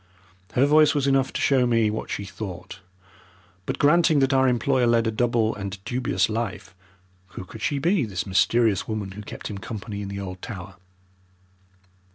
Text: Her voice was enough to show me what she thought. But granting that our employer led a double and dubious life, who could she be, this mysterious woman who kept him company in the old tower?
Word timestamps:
Her 0.53 0.65
voice 0.65 0.95
was 0.95 1.05
enough 1.05 1.31
to 1.31 1.39
show 1.41 1.67
me 1.67 1.91
what 1.91 2.09
she 2.09 2.25
thought. 2.25 2.79
But 3.67 3.77
granting 3.77 4.17
that 4.21 4.33
our 4.33 4.47
employer 4.47 4.87
led 4.87 5.05
a 5.05 5.11
double 5.11 5.53
and 5.53 5.77
dubious 5.85 6.27
life, 6.27 6.73
who 7.37 7.45
could 7.45 7.61
she 7.61 7.77
be, 7.77 8.05
this 8.05 8.25
mysterious 8.25 8.87
woman 8.87 9.11
who 9.11 9.21
kept 9.21 9.45
him 9.47 9.59
company 9.59 10.01
in 10.01 10.07
the 10.07 10.19
old 10.19 10.41
tower? 10.41 10.77